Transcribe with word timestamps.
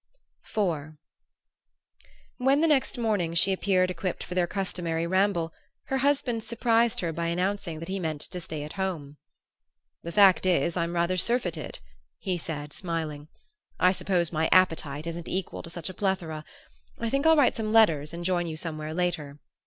IV 0.47 0.93
When, 2.37 2.61
the 2.61 2.67
next 2.67 2.97
morning, 2.97 3.35
she 3.35 3.53
appeared 3.53 3.91
equipped 3.91 4.23
for 4.23 4.33
their 4.33 4.47
customary 4.47 5.05
ramble, 5.05 5.53
her 5.89 5.99
husband 5.99 6.41
surprised 6.43 7.01
her 7.01 7.13
by 7.13 7.27
announcing 7.27 7.77
that 7.77 7.87
he 7.87 7.99
meant 7.99 8.21
to 8.21 8.41
stay 8.41 8.63
at 8.63 8.73
home. 8.81 9.17
"The 10.01 10.11
fact 10.11 10.47
is 10.47 10.75
I'm 10.75 10.95
rather 10.95 11.17
surfeited," 11.17 11.77
he 12.17 12.35
said, 12.35 12.73
smiling. 12.73 13.27
"I 13.79 13.91
suppose 13.91 14.31
my 14.33 14.49
appetite 14.51 15.05
isn't 15.05 15.27
equal 15.27 15.61
to 15.61 15.69
such 15.69 15.87
a 15.87 15.93
plethora. 15.93 16.45
I 16.97 17.11
think 17.11 17.27
I'll 17.27 17.37
write 17.37 17.55
some 17.55 17.71
letters 17.71 18.11
and 18.11 18.25
join 18.25 18.47
you 18.47 18.57
somewhere 18.57 18.95
later." 18.95 19.37